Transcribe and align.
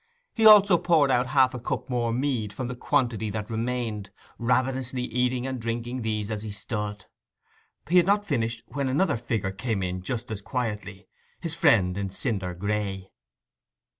He 0.33 0.47
also 0.47 0.79
poured 0.79 1.11
out 1.11 1.27
half 1.27 1.53
a 1.53 1.59
cup 1.59 1.87
more 1.87 2.11
mead 2.11 2.53
from 2.53 2.67
the 2.67 2.75
quantity 2.75 3.29
that 3.29 3.51
remained, 3.51 4.09
ravenously 4.39 5.03
eating 5.03 5.45
and 5.45 5.59
drinking 5.61 6.01
these 6.01 6.31
as 6.31 6.41
he 6.41 6.49
stood. 6.49 7.05
He 7.87 7.97
had 7.97 8.07
not 8.07 8.25
finished 8.25 8.63
when 8.65 8.89
another 8.89 9.15
figure 9.15 9.51
came 9.51 9.83
in 9.83 10.01
just 10.01 10.31
as 10.31 10.41
quietly—his 10.41 11.53
friend 11.53 11.99
in 11.99 12.09
cinder 12.09 12.55
gray. 12.55 13.11